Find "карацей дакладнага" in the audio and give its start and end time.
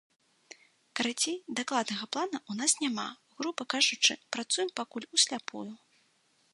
0.99-2.05